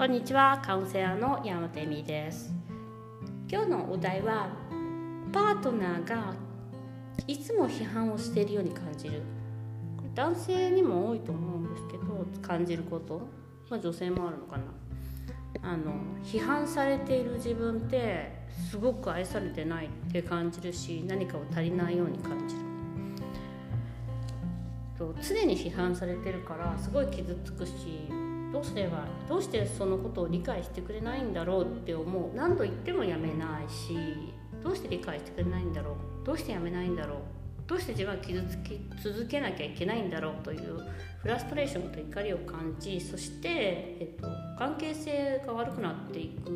[0.00, 2.54] こんにちはカウンセラーの山本恵美です。
[3.46, 4.48] 今日のお題は
[5.30, 6.32] パートナーが
[7.26, 9.20] いつも批判をしているように感じる。
[10.14, 13.28] 男性にも多いと思うんですけど感じること、
[13.68, 14.64] まあ、女性もあるのかな。
[15.70, 15.92] あの
[16.24, 18.32] 批判されている自分って
[18.70, 22.62] すごく愛されてないって感じるし何かを足りないように感じる。
[25.22, 28.08] 常に批判されてるからすごい傷つくし
[28.52, 32.34] どうすればどうしてそのことを理解してくれないんだろうって思う。
[32.34, 33.96] 何度言ってもやめないし
[34.62, 35.92] どうして理解してくれないんだろ
[36.22, 36.26] う。
[36.26, 37.18] どうしてやめないんだろう。
[37.66, 40.80] どうして自分は傷つき続けなきゃいけないんだろうという
[41.22, 43.48] フラストレーションと怒りを感じそして、
[44.00, 44.26] えっと、
[44.58, 46.50] 関係性が悪くなっていく、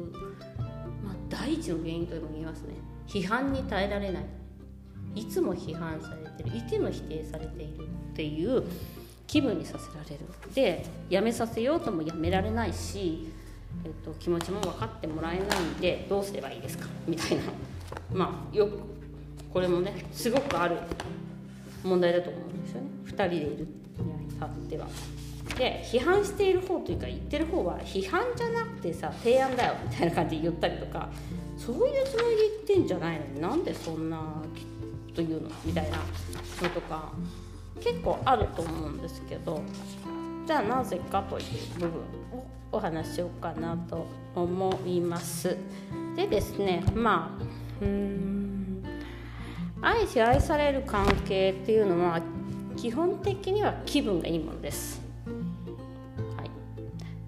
[1.05, 2.75] まあ、第一の原因とも言えますね。
[3.07, 4.25] 批判に耐えられない。
[5.15, 6.57] いつも批判されてる。
[6.57, 8.65] いつも否定されているっていう
[9.27, 10.19] 気分にさせられる。
[10.55, 13.29] でやめさせようともやめられないし、
[13.85, 16.87] えっと、気持ちも分かってもらえないんでどうすればいいですか？
[17.07, 17.43] みたいな。
[18.13, 18.79] まあよく
[19.53, 20.77] これもねすごくある
[21.83, 22.89] 問題だと思うんですよね。
[23.07, 23.65] 2人でいる。
[23.65, 23.67] に
[24.41, 24.87] あっては。
[25.57, 31.09] で批判している方というか言ってる方は批判じゃなくてさ提案だよみたいな感じで言ったりとか
[31.57, 34.21] そういうつもりで言ってんじゃないのになんでそんな
[35.15, 35.51] というの？
[35.65, 37.13] みたいなのとか。
[37.81, 39.63] 結構あると思うんですけど
[40.47, 42.01] じゃあなぜかという部分
[42.33, 45.57] をお話ししようかなと思います。
[46.17, 48.85] でですねまあうん
[49.81, 52.21] 愛し愛される関係っていうのは
[52.77, 55.03] 基本的には気分がいいものです。
[56.37, 56.51] はい、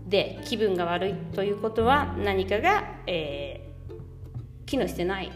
[0.08, 5.30] で気分が悪いということは何かが、えー、機能してない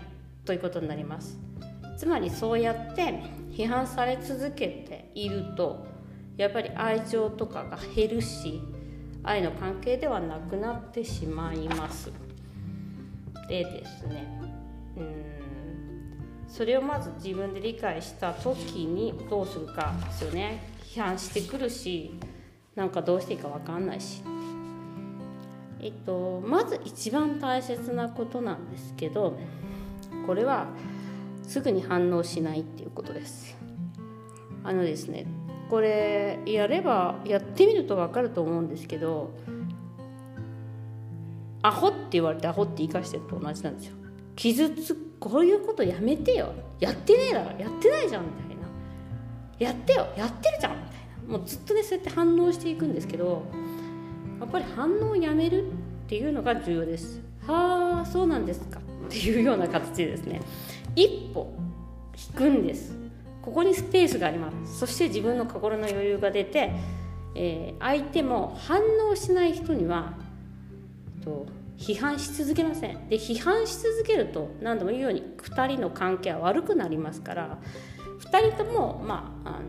[0.45, 1.39] ということになります。
[1.97, 5.87] つまりそうやって批判され続けていると
[6.37, 8.63] やっぱり愛情とかが減るし
[9.23, 12.11] 愛の関係ではなくなってしまいます。
[13.49, 14.41] でですね
[14.97, 15.41] うん
[16.49, 20.63] それをまず自分で理解した時にどうするかですよね。
[20.83, 22.19] 批判してくるし
[22.75, 24.23] なんかどうしていいか分かんないし。
[25.83, 29.39] えっとまず一番大切なことなんですけど
[30.27, 30.67] これは
[31.51, 33.57] すぐに反応しないっていうことです。
[34.63, 35.27] あのですね
[35.69, 39.33] これやればやってみると分かると思うんですけど
[41.63, 43.97] アホって言われてアホって言い返してると同じなんですよ。
[44.37, 46.53] 傷つこういうことやめてよ。
[46.79, 47.59] やってねえだろ。
[47.59, 48.63] やってないじゃんみたいな。
[49.59, 50.07] やってよ。
[50.17, 51.39] やってるじゃんみたいな。
[51.39, 53.43] もうずっとねそうやって反応していくんですけど
[54.39, 55.75] やっぱり反応をやめるっ
[56.07, 57.21] ていうのが重要です。
[57.45, 58.80] はあそうなんですか。
[59.07, 60.41] っていうような形でですね。
[60.97, 61.53] 一歩
[62.29, 62.97] 引くんです。
[63.43, 64.79] ここにスペースがあります。
[64.79, 66.73] そして自分の心の余裕が出て、
[67.35, 70.15] えー、相手も反応しない人には
[71.25, 71.47] と
[71.79, 73.09] 批判し続けません。
[73.09, 77.59] で批判し続けると何度も言うように2人の関係は悪くなりますから
[78.21, 79.61] 2人ともまああの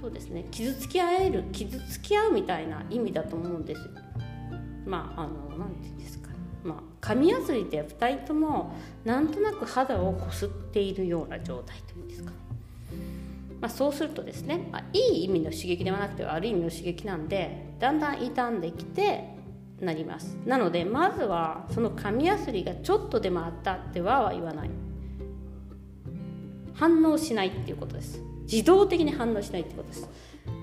[0.00, 0.46] そうですね。
[0.50, 3.80] 傷つき合える傷つき合うみたいな意味だと思うんです。
[4.84, 6.28] まああの何て言うんですか
[6.66, 12.32] まあ、紙やすりで2人ともなんとなく肌をこすっているような状態というんですか、
[13.60, 19.36] まあ、そうするとですね、まあ、いい意味の刺激ではなくて悪い意味の刺激なんでだんだん傷んできて
[19.80, 20.38] なります。
[20.46, 24.70] なのでまずはその紙やすりがちょっとでもあったってはは言わない。
[26.74, 28.20] 反応しないっていうことです。
[28.50, 30.08] 自動的に反応しないってことです。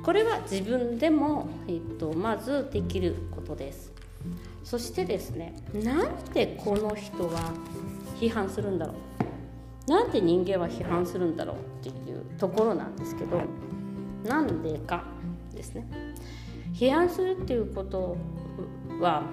[0.04, 3.92] これは自分でも、えっと、まずできることです。
[4.64, 7.52] そしてですねなんでこの人は
[8.20, 8.94] 批判するんだろ
[9.88, 9.90] う？
[9.90, 13.42] なんで人間は批判するんだろうっていうところなんですけど
[14.24, 15.04] なんでか
[15.54, 15.86] ですね。
[16.74, 18.18] 批判するっていうこと
[19.00, 19.24] は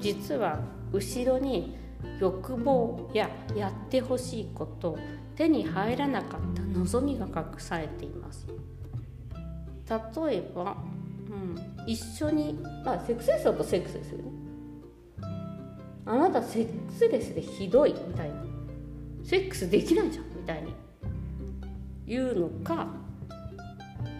[0.00, 0.60] 実は
[0.92, 1.76] 後ろに
[2.20, 4.96] 欲望ややってほしいこと
[5.34, 8.46] 手に入らなかった望みが隠されています。
[9.88, 10.76] 例えば、
[11.28, 12.54] うん、一緒に
[12.84, 14.24] まあセックスレスだとセックスですよね。
[16.06, 18.46] あなたセックスレスでひどいみたいな。
[19.26, 20.72] セックスできないじゃんみたいに
[22.06, 22.86] 言うのか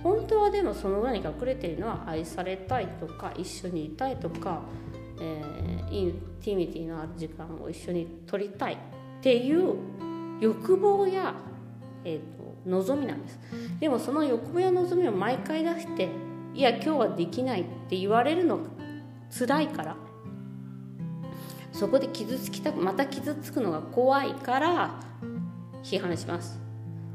[0.02, 4.62] 本当はでもその裏に隠れているのは愛されたいとか一緒にいたいとか、
[5.20, 8.76] えー、 intimacy のある時間を一緒に取りたいっ
[9.22, 9.74] ていう
[10.40, 11.34] 欲望や、
[12.04, 13.38] えーと、望みなんです。
[13.78, 16.08] でもその欲望や望みを毎回出して
[16.52, 18.64] いや今日はできないって言われるのが
[19.30, 19.96] 辛いから
[21.76, 24.98] そこで傷つきたくまた傷つくのが怖いから
[25.82, 26.58] 批判します。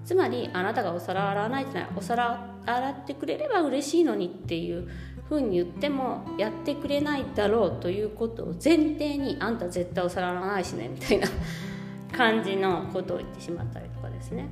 [0.06, 4.88] つまりあなたがお皿洗わないじゃないお皿洗ってくれれば嬉しいのにっていう
[5.28, 11.28] ふうに言ってもやってくれないだろうということを前提にあんた絶対お皿らないしねみたいな
[12.16, 14.48] 感じのことを言ってしまったりとかですね。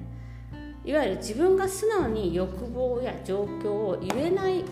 [0.85, 4.63] いわゆる自分が素直に欲望や状況を言えない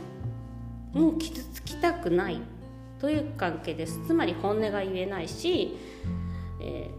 [0.93, 2.41] もう傷つきたくない
[2.99, 3.99] という関係です。
[4.05, 5.77] つまり本音が言えないし、
[6.59, 6.89] え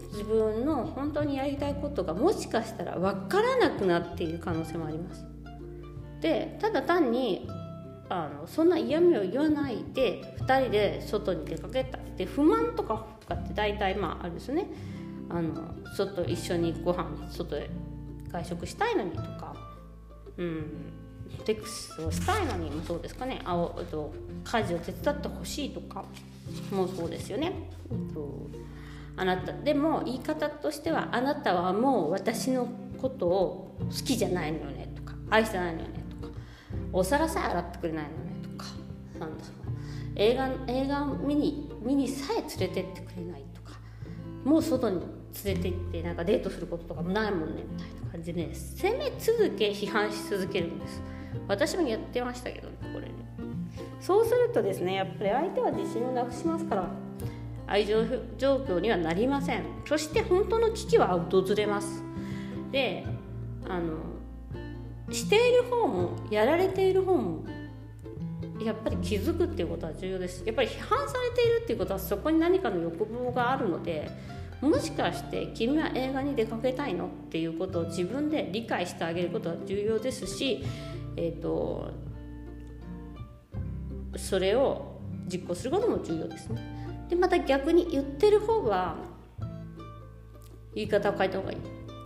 [0.00, 5.26] ー、自分の本当にやりたいことがもしかしたら分からなくなっている可能性もあります。
[6.20, 7.48] でただ単に
[8.08, 11.98] あのそんな嫌味を言わないで2人で外に出かけた。
[12.16, 14.66] で不満とかとかって大体まああるんですね。
[15.30, 17.70] あの外一緒にご飯外で
[18.32, 19.54] 外食したいのにとか。
[20.36, 21.07] うん。
[21.44, 23.40] テックスをしたいのにもそうですかね。
[23.44, 23.54] あ
[23.90, 24.12] と
[24.44, 26.04] 家事を手伝ってほしいとか
[26.70, 27.52] もそうですよね、
[27.90, 28.48] えっと、
[29.16, 29.52] あなた。
[29.52, 32.68] でも言い方としてはあなたはもう私の
[33.00, 36.34] ことを好きじゃないのよねとか愛してないのよねとか
[36.92, 38.64] お皿さえ洗ってくれないのねとか
[39.18, 39.72] なんだろう
[40.16, 43.78] 映画映画見に見にさえ連れてってくれないとか
[44.44, 45.00] もう外に
[45.44, 51.00] 連れて行ってなんかデートすることとかもないもんねみたいな感じでね責め続け批判し続けるんです。
[51.48, 53.12] 私もやってましたけどねこれね。
[54.00, 56.88] そうするとですねやっぱり相手は自信をなくしますから。
[57.70, 58.02] 愛情
[58.38, 59.62] 状況にはなりません。
[59.86, 62.02] そして本当の危機は訪れます。
[62.72, 63.04] で
[63.68, 63.98] あの
[65.12, 67.44] している方もやられている方も
[68.58, 70.42] やっぱり気づくっていうことは重要です。
[70.46, 74.10] やっぱり批判されているっていうことはそこに何かの欲望があるので
[74.62, 77.04] もしかして君は映画に出かけたいの？
[77.04, 80.64] っていうことを自分で理解してあげることは重要ですし、
[81.20, 81.90] えーと、
[84.16, 86.62] それを実行することも重要ですね。
[87.10, 88.96] でまた逆に言ってる方は
[90.74, 91.58] 言い方を変えた方がいい。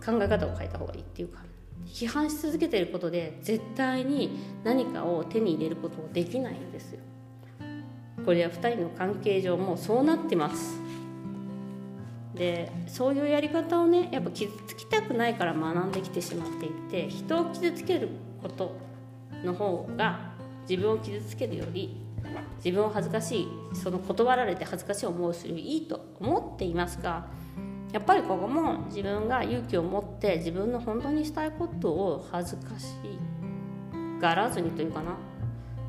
[0.03, 1.39] 考え方を変えた方がいいっていうか
[1.85, 6.99] 批判し続けてることで絶対に何かを手に入れることできないんですよ。
[8.25, 10.81] これは2人の関係上もうそうなってます。
[12.33, 18.09] でそういうやり方をねやっぱ傷つきたくないから学んできてしまっていて人を傷つける
[18.41, 18.75] こと
[19.43, 20.33] の方が
[20.69, 22.01] 自分を傷つけるより
[22.63, 27.27] 自分を恥ずかしいその断られて恥ずかしい思いをするよりいいと思っていますが
[27.91, 32.87] やっぱりここも自分が勇気を持って自分の本当にしたいことを恥ずかし
[34.19, 35.11] がらずにというかな、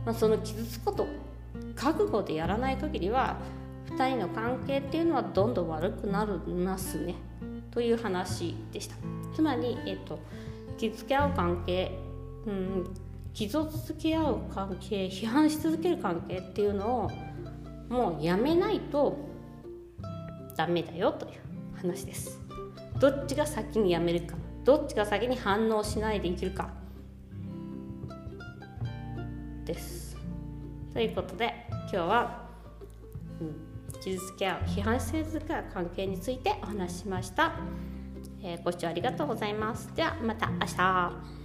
[0.04, 1.06] まあ、その傷つくこと
[1.76, 3.38] 覚悟でやらない限りは
[3.90, 7.14] 2人の関係っていうのはどんどん悪くなりますね。
[7.70, 8.96] という話でした。
[9.34, 10.18] つまり、えっと、
[10.78, 11.96] 傷つけ合う関係、
[12.46, 12.94] うん、
[13.34, 17.10] 傷を続け合う関係批判し続ける関係っていうの
[17.90, 19.18] をもうやめないと
[20.56, 21.32] ダメだよという
[21.76, 22.40] 話です。
[23.00, 26.70] どっちが先にやめるかどっちが先に反応しないでいけるか
[29.64, 30.16] です
[30.92, 32.48] ということで今日は、
[33.40, 37.52] うん、傷つけ合う批判し続け合う関係についてお話ししました、
[38.42, 39.90] えー、ご視聴ありがとうございます。
[39.94, 41.43] ではまた明日。